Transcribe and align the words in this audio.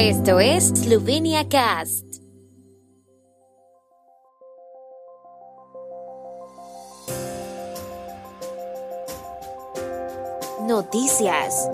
Esto 0.00 0.38
es 0.38 0.68
Slovenia 0.68 1.48
Cast. 1.48 2.04
Noticias. 10.68 11.68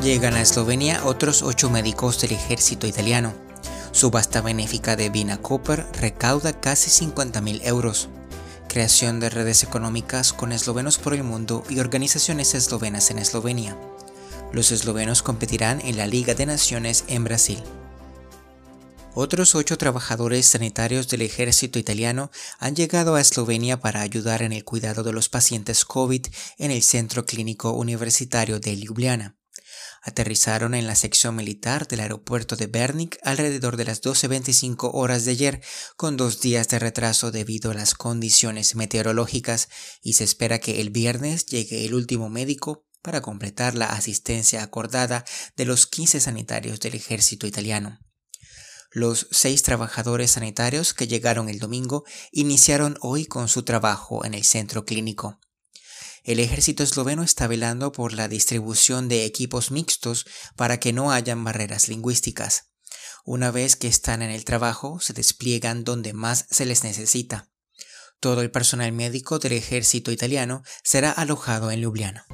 Llegan 0.00 0.34
a 0.34 0.42
Eslovenia 0.42 1.04
otros 1.04 1.42
ocho 1.42 1.70
médicos 1.70 2.20
del 2.20 2.30
ejército 2.30 2.86
italiano. 2.86 3.32
Subasta 3.90 4.40
benéfica 4.40 4.94
de 4.94 5.10
Vina 5.10 5.38
Cooper 5.38 5.84
recauda 6.00 6.52
casi 6.52 7.04
50.000 7.04 7.62
euros. 7.64 8.08
Creación 8.68 9.18
de 9.18 9.28
redes 9.28 9.64
económicas 9.64 10.32
con 10.32 10.52
eslovenos 10.52 10.98
por 10.98 11.14
el 11.14 11.24
mundo 11.24 11.64
y 11.68 11.80
organizaciones 11.80 12.54
eslovenas 12.54 13.10
en 13.10 13.18
Eslovenia. 13.18 13.76
Los 14.54 14.70
eslovenos 14.70 15.24
competirán 15.24 15.80
en 15.80 15.96
la 15.96 16.06
Liga 16.06 16.34
de 16.34 16.46
Naciones 16.46 17.02
en 17.08 17.24
Brasil. 17.24 17.58
Otros 19.12 19.56
ocho 19.56 19.76
trabajadores 19.76 20.46
sanitarios 20.46 21.08
del 21.08 21.22
ejército 21.22 21.80
italiano 21.80 22.30
han 22.60 22.76
llegado 22.76 23.16
a 23.16 23.20
Eslovenia 23.20 23.80
para 23.80 24.00
ayudar 24.00 24.42
en 24.42 24.52
el 24.52 24.62
cuidado 24.62 25.02
de 25.02 25.12
los 25.12 25.28
pacientes 25.28 25.84
COVID 25.84 26.26
en 26.58 26.70
el 26.70 26.84
Centro 26.84 27.26
Clínico 27.26 27.72
Universitario 27.72 28.60
de 28.60 28.76
Ljubljana. 28.76 29.36
Aterrizaron 30.02 30.76
en 30.76 30.86
la 30.86 30.94
sección 30.94 31.34
militar 31.34 31.88
del 31.88 31.98
aeropuerto 31.98 32.54
de 32.54 32.68
Bernik 32.68 33.18
alrededor 33.24 33.76
de 33.76 33.86
las 33.86 34.02
12.25 34.02 34.90
horas 34.94 35.24
de 35.24 35.32
ayer, 35.32 35.62
con 35.96 36.16
dos 36.16 36.40
días 36.40 36.68
de 36.68 36.78
retraso 36.78 37.32
debido 37.32 37.72
a 37.72 37.74
las 37.74 37.94
condiciones 37.94 38.76
meteorológicas, 38.76 39.68
y 40.00 40.12
se 40.12 40.22
espera 40.22 40.60
que 40.60 40.80
el 40.80 40.90
viernes 40.90 41.44
llegue 41.46 41.84
el 41.84 41.94
último 41.94 42.28
médico 42.30 42.84
para 43.04 43.20
completar 43.20 43.74
la 43.74 43.90
asistencia 43.90 44.62
acordada 44.62 45.26
de 45.56 45.66
los 45.66 45.86
15 45.86 46.20
sanitarios 46.20 46.80
del 46.80 46.94
ejército 46.94 47.46
italiano. 47.46 48.00
Los 48.90 49.28
seis 49.30 49.62
trabajadores 49.62 50.32
sanitarios 50.32 50.94
que 50.94 51.06
llegaron 51.06 51.50
el 51.50 51.58
domingo 51.58 52.04
iniciaron 52.32 52.96
hoy 53.02 53.26
con 53.26 53.48
su 53.48 53.62
trabajo 53.62 54.24
en 54.24 54.32
el 54.32 54.44
centro 54.44 54.86
clínico. 54.86 55.38
El 56.22 56.40
ejército 56.40 56.82
esloveno 56.82 57.22
está 57.22 57.46
velando 57.46 57.92
por 57.92 58.14
la 58.14 58.26
distribución 58.26 59.08
de 59.08 59.26
equipos 59.26 59.70
mixtos 59.70 60.24
para 60.56 60.80
que 60.80 60.94
no 60.94 61.12
hayan 61.12 61.44
barreras 61.44 61.88
lingüísticas. 61.88 62.70
Una 63.26 63.50
vez 63.50 63.76
que 63.76 63.88
están 63.88 64.22
en 64.22 64.30
el 64.30 64.46
trabajo, 64.46 64.98
se 65.00 65.12
despliegan 65.12 65.84
donde 65.84 66.14
más 66.14 66.46
se 66.50 66.64
les 66.64 66.84
necesita. 66.84 67.50
Todo 68.18 68.40
el 68.40 68.50
personal 68.50 68.92
médico 68.92 69.38
del 69.38 69.52
ejército 69.52 70.10
italiano 70.10 70.62
será 70.82 71.10
alojado 71.10 71.70
en 71.70 71.80
Ljubljana. 71.80 72.26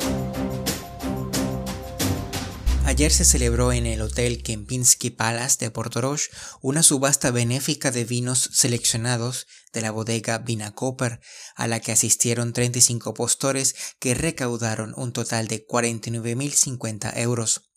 Ayer 2.90 3.12
se 3.12 3.24
celebró 3.24 3.72
en 3.72 3.86
el 3.86 4.02
Hotel 4.02 4.42
Kempinski 4.42 5.10
Palace 5.10 5.58
de 5.60 5.70
Portorož 5.70 6.28
una 6.60 6.82
subasta 6.82 7.30
benéfica 7.30 7.92
de 7.92 8.02
vinos 8.02 8.50
seleccionados 8.52 9.46
de 9.72 9.80
la 9.80 9.92
bodega 9.92 10.38
Vinacoper, 10.38 11.20
a 11.54 11.68
la 11.68 11.78
que 11.78 11.92
asistieron 11.92 12.52
35 12.52 13.14
postores 13.14 13.76
que 14.00 14.14
recaudaron 14.14 14.92
un 14.96 15.12
total 15.12 15.46
de 15.46 15.64
49.050 15.64 17.16
euros. 17.18 17.70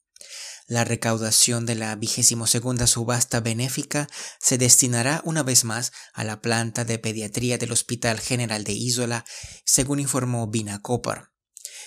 La 0.66 0.84
recaudación 0.84 1.68
de 1.68 1.76
la 1.76 1.96
vigésimo 1.96 2.48
segunda 2.48 2.88
subasta 2.88 3.40
benéfica 3.40 4.08
se 4.40 4.58
destinará 4.58 5.22
una 5.26 5.44
vez 5.44 5.64
más 5.64 5.92
a 6.16 6.24
la 6.24 6.42
planta 6.42 6.86
de 6.86 6.98
pediatría 6.98 7.60
del 7.60 7.72
Hospital 7.72 8.20
General 8.20 8.64
de 8.64 8.74
Isola, 8.74 9.26
según 9.64 10.00
informó 10.00 10.48
Vinacoper. 10.48 11.33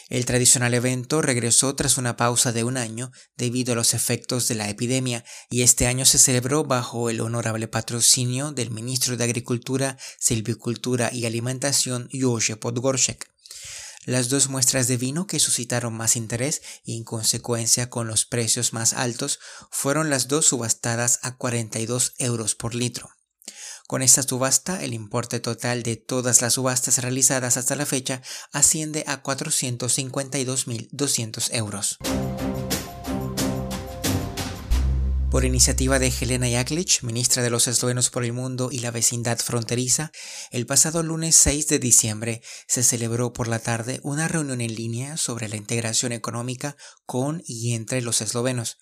El 0.08 0.24
tradicional 0.24 0.72
evento 0.72 1.20
regresó 1.20 1.74
tras 1.74 1.98
una 1.98 2.16
pausa 2.16 2.52
de 2.52 2.62
un 2.62 2.76
año 2.76 3.10
debido 3.36 3.72
a 3.72 3.76
los 3.76 3.92
efectos 3.92 4.46
de 4.46 4.54
la 4.54 4.68
epidemia 4.68 5.24
y 5.50 5.62
este 5.62 5.88
año 5.88 6.04
se 6.04 6.18
celebró 6.18 6.62
bajo 6.62 7.10
el 7.10 7.20
honorable 7.20 7.66
patrocinio 7.66 8.52
del 8.52 8.70
ministro 8.70 9.16
de 9.16 9.24
Agricultura, 9.24 9.98
Silvicultura 10.20 11.10
y 11.12 11.26
Alimentación 11.26 12.08
Jože 12.12 12.56
Podgorshek. 12.56 13.28
Las 14.04 14.28
dos 14.28 14.48
muestras 14.48 14.86
de 14.86 14.96
vino 14.96 15.26
que 15.26 15.40
suscitaron 15.40 15.92
más 15.92 16.14
interés 16.14 16.62
y 16.84 16.96
en 16.96 17.02
consecuencia 17.02 17.90
con 17.90 18.06
los 18.06 18.24
precios 18.24 18.72
más 18.72 18.92
altos 18.92 19.40
fueron 19.72 20.08
las 20.10 20.28
dos 20.28 20.46
subastadas 20.46 21.18
a 21.22 21.36
42 21.36 22.14
euros 22.18 22.54
por 22.54 22.76
litro. 22.76 23.10
Con 23.86 24.02
esta 24.02 24.22
subasta, 24.24 24.82
el 24.82 24.94
importe 24.94 25.38
total 25.38 25.84
de 25.84 25.94
todas 25.94 26.42
las 26.42 26.54
subastas 26.54 26.98
realizadas 26.98 27.56
hasta 27.56 27.76
la 27.76 27.86
fecha 27.86 28.20
asciende 28.52 29.04
a 29.06 29.22
452.200 29.22 31.54
euros. 31.54 31.98
Por 35.30 35.44
iniciativa 35.44 36.00
de 36.00 36.12
Helena 36.20 36.48
Jaklic, 36.48 37.02
ministra 37.02 37.44
de 37.44 37.50
los 37.50 37.68
eslovenos 37.68 38.10
por 38.10 38.24
el 38.24 38.32
mundo 38.32 38.70
y 38.72 38.80
la 38.80 38.90
vecindad 38.90 39.38
fronteriza, 39.38 40.10
el 40.50 40.66
pasado 40.66 41.04
lunes 41.04 41.36
6 41.36 41.68
de 41.68 41.78
diciembre 41.78 42.42
se 42.66 42.82
celebró 42.82 43.32
por 43.32 43.46
la 43.46 43.60
tarde 43.60 44.00
una 44.02 44.26
reunión 44.26 44.60
en 44.62 44.74
línea 44.74 45.16
sobre 45.16 45.48
la 45.48 45.54
integración 45.56 46.10
económica 46.10 46.76
con 47.04 47.40
y 47.46 47.74
entre 47.74 48.02
los 48.02 48.20
eslovenos. 48.20 48.78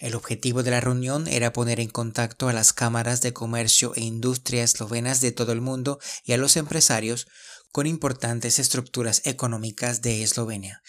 El 0.00 0.14
objetivo 0.14 0.62
de 0.62 0.70
la 0.70 0.80
reunión 0.80 1.28
era 1.28 1.52
poner 1.52 1.78
en 1.78 1.90
contacto 1.90 2.48
a 2.48 2.54
las 2.54 2.72
cámaras 2.72 3.20
de 3.20 3.34
comercio 3.34 3.92
e 3.94 4.00
industria 4.00 4.64
eslovenas 4.64 5.20
de 5.20 5.30
todo 5.30 5.52
el 5.52 5.60
mundo 5.60 6.00
y 6.24 6.32
a 6.32 6.38
los 6.38 6.56
empresarios 6.56 7.28
con 7.70 7.86
importantes 7.86 8.58
estructuras 8.58 9.20
económicas 9.26 10.00
de 10.00 10.22
Eslovenia. 10.22 10.82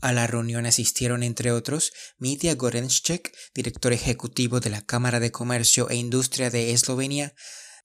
A 0.00 0.12
la 0.12 0.26
reunión 0.26 0.66
asistieron, 0.66 1.22
entre 1.22 1.52
otros, 1.52 1.92
Mitya 2.18 2.56
Gorenschek, 2.56 3.32
director 3.54 3.92
ejecutivo 3.92 4.58
de 4.58 4.70
la 4.70 4.82
Cámara 4.82 5.20
de 5.20 5.30
Comercio 5.30 5.88
e 5.88 5.94
Industria 5.94 6.50
de 6.50 6.72
Eslovenia, 6.72 7.34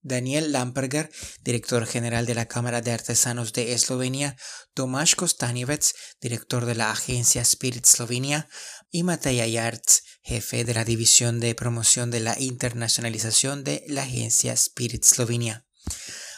Daniel 0.01 0.51
Lamperger, 0.51 1.11
director 1.43 1.85
general 1.85 2.25
de 2.25 2.35
la 2.35 2.47
Cámara 2.47 2.81
de 2.81 2.91
Artesanos 2.91 3.53
de 3.53 3.73
Eslovenia, 3.73 4.37
Tomáš 4.73 5.15
Kostanjevec, 5.15 5.85
director 6.19 6.65
de 6.65 6.75
la 6.75 6.91
agencia 6.91 7.43
Spirit 7.43 7.85
Slovenia, 7.85 8.49
y 8.91 9.03
Mateja 9.03 9.47
Yarts, 9.47 10.02
jefe 10.23 10.63
de 10.63 10.73
la 10.73 10.85
División 10.85 11.39
de 11.39 11.53
Promoción 11.53 12.09
de 12.09 12.21
la 12.21 12.39
Internacionalización 12.39 13.63
de 13.63 13.83
la 13.87 14.03
agencia 14.03 14.53
Spirit 14.53 15.03
Slovenia. 15.03 15.65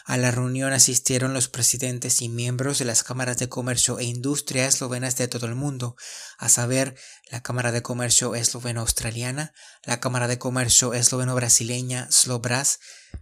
A 0.08 0.18
la 0.18 0.30
reunión 0.30 0.72
asistieron 0.72 1.34
los 1.34 1.48
presidentes 1.48 2.22
y 2.22 2.30
miembros 2.30 2.78
de 2.78 2.86
las 2.86 3.02
cámaras 3.02 3.38
de 3.38 3.50
comercio 3.50 3.98
e 3.98 4.04
industria 4.04 4.68
eslovenas 4.68 5.18
de 5.18 5.28
todo 5.28 5.48
el 5.48 5.56
mundo, 5.56 5.96
a 6.38 6.48
saber, 6.48 6.96
la 7.32 7.42
Cámara 7.42 7.72
de 7.72 7.82
Comercio 7.82 8.36
Esloveno-Australiana, 8.36 9.52
la 9.84 10.00
Cámara 10.00 10.28
de 10.28 10.38
Comercio 10.38 10.94
Esloveno-Brasileña 10.94 12.08
Slobras, 12.12 12.78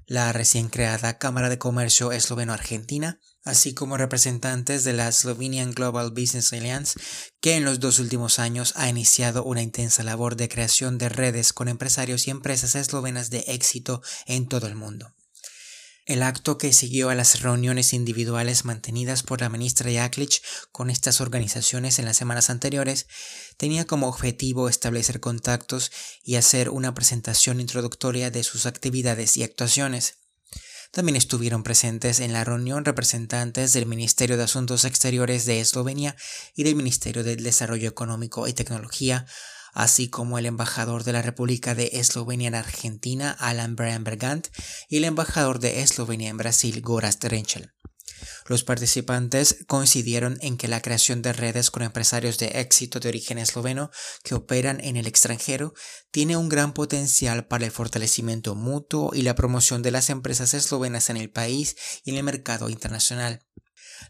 la 0.08 0.34
recién 0.34 0.68
creada 0.68 1.18
Cámara 1.18 1.48
de 1.48 1.58
Comercio 1.58 2.12
Esloveno-Argentina, 2.12 3.22
así 3.46 3.74
como 3.74 3.96
representantes 3.96 4.84
de 4.84 4.92
la 4.92 5.10
Slovenian 5.10 5.72
Global 5.72 6.12
Business 6.12 6.52
Alliance, 6.52 7.00
que 7.40 7.56
en 7.56 7.64
los 7.64 7.80
dos 7.80 8.00
últimos 8.00 8.40
años 8.40 8.74
ha 8.76 8.90
iniciado 8.90 9.46
una 9.46 9.62
intensa 9.62 10.04
labor 10.04 10.36
de 10.36 10.50
creación 10.50 10.98
de 10.98 11.08
redes 11.08 11.54
con 11.54 11.70
empresarios 11.70 12.28
y 12.28 12.32
empresas 12.32 12.76
eslovenas 12.76 13.30
de 13.30 13.46
éxito 13.48 14.02
en 14.26 14.50
todo 14.50 14.68
el 14.68 14.76
mundo. 14.76 15.14
El 16.06 16.22
acto 16.22 16.58
que 16.58 16.74
siguió 16.74 17.10
a 17.10 17.16
las 17.16 17.40
reuniones 17.40 17.94
individuales 17.94 18.66
mantenidas 18.66 19.24
por 19.24 19.40
la 19.40 19.48
ministra 19.48 19.90
Jaklic 19.90 20.42
con 20.74 20.90
estas 20.90 21.22
organizaciones 21.22 21.98
en 21.98 22.04
las 22.04 22.18
semanas 22.18 22.50
anteriores 22.50 23.08
tenía 23.56 23.86
como 23.86 24.10
objetivo 24.10 24.68
establecer 24.68 25.22
contactos 25.22 25.94
y 26.22 26.36
hacer 26.36 26.70
una 26.70 26.94
presentación 26.94 27.62
introductoria 27.62 28.32
de 28.32 28.44
sus 28.44 28.66
actividades 28.66 29.38
y 29.38 29.44
actuaciones. 29.44 30.16
También 30.92 31.16
estuvieron 31.16 31.64
presentes 31.64 32.20
en 32.20 32.34
la 32.34 32.44
reunión 32.44 32.84
representantes 32.84 33.72
del 33.72 33.86
Ministerio 33.86 34.36
de 34.36 34.44
Asuntos 34.44 34.84
Exteriores 34.84 35.46
de 35.46 35.62
Eslovenia 35.62 36.18
y 36.54 36.64
del 36.64 36.76
Ministerio 36.76 37.24
del 37.24 37.44
Desarrollo 37.44 37.88
Económico 37.88 38.46
y 38.48 38.54
Tecnología, 38.54 39.26
así 39.74 40.10
como 40.10 40.38
el 40.38 40.46
embajador 40.46 41.04
de 41.04 41.14
la 41.14 41.22
República 41.22 41.76
de 41.76 41.90
Eslovenia 41.94 42.48
en 42.48 42.56
Argentina, 42.56 43.32
Alan 43.32 43.76
Brian 43.76 44.04
Bergant, 44.04 44.48
y 44.88 44.98
el 44.98 45.04
embajador 45.04 45.60
de 45.60 45.82
Eslovenia 45.82 46.30
en 46.30 46.38
Brasil, 46.38 46.82
Gorazd 46.82 47.26
Renchel. 47.26 47.74
Los 48.48 48.64
participantes 48.64 49.64
coincidieron 49.68 50.38
en 50.42 50.58
que 50.58 50.68
la 50.68 50.82
creación 50.82 51.22
de 51.22 51.34
redes 51.34 51.72
con 51.72 51.84
empresarios 51.84 52.38
de 52.38 52.60
éxito 52.60 53.00
de 53.00 53.10
origen 53.10 53.38
esloveno 53.38 53.90
que 54.24 54.36
operan 54.36 54.80
en 54.82 54.98
el 54.98 55.08
extranjero 55.08 55.74
tiene 56.12 56.38
un 56.38 56.50
gran 56.50 56.74
potencial 56.74 57.48
para 57.48 57.66
el 57.66 57.72
fortalecimiento 57.72 58.56
mutuo 58.56 59.12
y 59.14 59.22
la 59.22 59.36
promoción 59.36 59.82
de 59.82 59.92
las 59.92 60.10
empresas 60.10 60.54
eslovenas 60.54 61.10
en 61.10 61.18
el 61.18 61.30
país 61.30 61.76
y 62.04 62.12
en 62.12 62.18
el 62.18 62.24
mercado 62.24 62.70
internacional. 62.70 63.46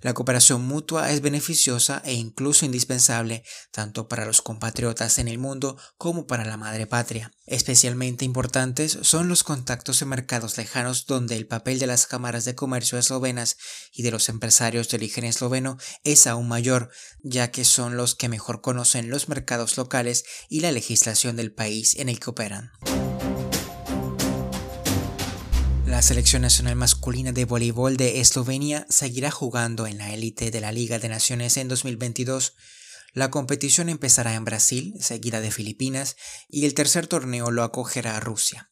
La 0.02 0.14
cooperación 0.14 0.66
mutua 0.66 1.12
es 1.12 1.22
beneficiosa 1.22 2.02
e 2.06 2.14
incluso 2.14 2.66
indispensable 2.66 3.44
tanto 3.72 4.08
para 4.08 4.26
los 4.26 4.42
compatriotas 4.42 5.20
en 5.20 5.28
el 5.28 5.38
mundo 5.38 5.78
como 5.98 6.28
para 6.28 6.46
la 6.46 6.58
madre 6.58 6.88
patria. 6.88 7.32
Especialmente 7.46 8.26
importantes 8.26 8.98
son 9.02 9.28
los 9.28 9.44
contactos 9.44 10.02
en 10.02 10.10
mercados 10.10 10.58
lejanos 10.58 11.06
donde 11.06 11.36
el 11.36 11.48
papel 11.48 11.80
de 11.80 11.88
las 11.88 12.08
cámaras 12.08 12.46
de 12.46 12.56
comercio 12.56 12.98
eslovenas 12.98 13.58
y 13.94 14.04
de 14.04 14.12
los 14.12 14.30
empresarios 14.30 14.90
de 14.90 14.98
origen 14.98 15.26
esloveno 15.26 15.78
es 16.04 16.28
aún 16.28 16.48
mayor, 16.48 16.90
ya 17.22 17.52
que 17.52 17.66
son 17.66 17.98
los 17.98 18.16
que 18.16 18.30
mejor 18.30 18.62
conocen 18.62 19.10
los 19.10 19.30
mercados 19.30 19.78
locales 19.78 20.24
y 20.50 20.62
la 20.62 20.72
legislación 20.72 21.36
del 21.36 21.54
país 21.54 21.96
en 21.96 22.10
el 22.10 22.20
que 22.20 22.30
operan. 22.30 22.72
La 25.94 26.02
selección 26.02 26.42
nacional 26.42 26.76
masculina 26.76 27.34
de 27.34 27.46
voleibol 27.46 27.98
de 27.98 28.20
Eslovenia 28.20 28.88
seguirá 28.90 29.30
jugando 29.30 29.86
en 29.86 30.00
la 30.00 30.12
élite 30.12 30.50
de 30.50 30.60
la 30.60 30.72
Liga 30.72 30.98
de 30.98 31.08
Naciones 31.08 31.56
en 31.58 31.68
2022. 31.68 32.56
La 33.14 33.30
competición 33.30 33.90
empezará 33.90 34.34
en 34.34 34.44
Brasil, 34.44 34.96
seguida 35.00 35.40
de 35.40 35.52
Filipinas, 35.52 36.16
y 36.50 36.66
el 36.66 36.74
tercer 36.74 37.06
torneo 37.06 37.52
lo 37.52 37.62
acogerá 37.62 38.20
Rusia. 38.20 38.72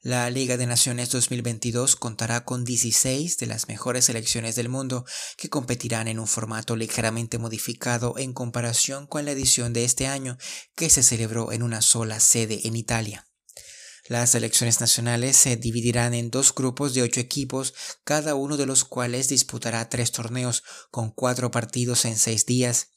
La 0.00 0.30
Liga 0.30 0.56
de 0.56 0.66
Naciones 0.66 1.10
2022 1.10 1.94
contará 1.94 2.46
con 2.46 2.64
16 2.64 3.36
de 3.36 3.46
las 3.46 3.68
mejores 3.68 4.06
selecciones 4.06 4.56
del 4.56 4.70
mundo 4.70 5.04
que 5.36 5.50
competirán 5.50 6.08
en 6.08 6.18
un 6.18 6.26
formato 6.26 6.74
ligeramente 6.74 7.36
modificado 7.36 8.14
en 8.16 8.32
comparación 8.32 9.06
con 9.06 9.26
la 9.26 9.32
edición 9.32 9.74
de 9.74 9.84
este 9.84 10.06
año 10.06 10.38
que 10.74 10.88
se 10.88 11.02
celebró 11.02 11.52
en 11.52 11.62
una 11.62 11.82
sola 11.82 12.18
sede 12.18 12.66
en 12.66 12.76
Italia. 12.76 13.26
Las 14.08 14.30
selecciones 14.30 14.80
nacionales 14.80 15.36
se 15.36 15.56
dividirán 15.56 16.14
en 16.14 16.30
dos 16.30 16.54
grupos 16.54 16.94
de 16.94 17.02
ocho 17.02 17.18
equipos, 17.18 17.74
cada 18.04 18.36
uno 18.36 18.56
de 18.56 18.66
los 18.66 18.84
cuales 18.84 19.28
disputará 19.28 19.88
tres 19.88 20.12
torneos 20.12 20.62
con 20.90 21.10
cuatro 21.10 21.50
partidos 21.50 22.04
en 22.04 22.16
seis 22.16 22.46
días. 22.46 22.90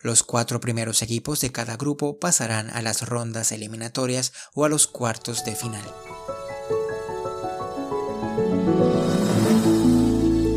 Los 0.00 0.22
cuatro 0.22 0.60
primeros 0.60 1.02
equipos 1.02 1.40
de 1.40 1.52
cada 1.52 1.76
grupo 1.76 2.18
pasarán 2.18 2.68
a 2.70 2.82
las 2.82 3.08
rondas 3.08 3.52
eliminatorias 3.52 4.32
o 4.54 4.64
a 4.64 4.68
los 4.68 4.86
cuartos 4.88 5.44
de 5.44 5.54
final. 5.54 5.84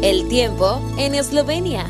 El 0.01 0.27
tiempo 0.27 0.81
en 0.97 1.15
Eslovenia. 1.15 1.89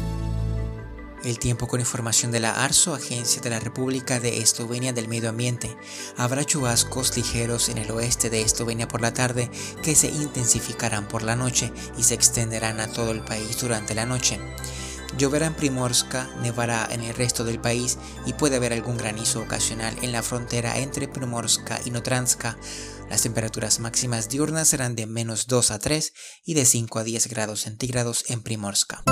El 1.27 1.39
tiempo 1.39 1.67
con 1.67 1.81
información 1.81 2.31
de 2.31 2.39
la 2.39 2.63
ARSO, 2.63 2.95
Agencia 2.95 3.41
de 3.41 3.49
la 3.49 3.59
República 3.59 4.21
de 4.21 4.37
Eslovenia 4.37 4.93
del 4.93 5.09
Medio 5.09 5.27
Ambiente. 5.27 5.75
Habrá 6.15 6.45
chubascos 6.45 7.17
ligeros 7.17 7.67
en 7.67 7.77
el 7.79 7.91
oeste 7.91 8.29
de 8.29 8.41
Eslovenia 8.41 8.87
por 8.87 9.01
la 9.01 9.13
tarde 9.13 9.51
que 9.83 9.93
se 9.93 10.07
intensificarán 10.07 11.09
por 11.09 11.23
la 11.23 11.35
noche 11.35 11.73
y 11.97 12.03
se 12.03 12.13
extenderán 12.13 12.79
a 12.79 12.87
todo 12.87 13.11
el 13.11 13.25
país 13.25 13.59
durante 13.59 13.93
la 13.93 14.05
noche. 14.05 14.39
Lloverá 15.17 15.47
en 15.47 15.53
Primorska, 15.53 16.29
nevará 16.41 16.87
en 16.91 17.01
el 17.01 17.13
resto 17.13 17.43
del 17.43 17.59
país 17.59 17.97
y 18.25 18.31
puede 18.31 18.55
haber 18.55 18.71
algún 18.71 18.95
granizo 18.95 19.41
ocasional 19.41 19.97
en 20.01 20.13
la 20.13 20.23
frontera 20.23 20.77
entre 20.77 21.09
Primorska 21.09 21.81
y 21.83 21.91
Notranska. 21.91 22.57
Las 23.09 23.23
temperaturas 23.23 23.81
máximas 23.81 24.29
diurnas 24.29 24.69
serán 24.69 24.95
de 24.95 25.07
menos 25.07 25.47
2 25.47 25.71
a 25.71 25.79
3 25.79 26.13
y 26.45 26.53
de 26.53 26.63
5 26.63 26.99
a 26.99 27.03
10 27.03 27.27
grados 27.27 27.63
centígrados 27.63 28.23
en 28.29 28.41
Primorska. 28.43 29.03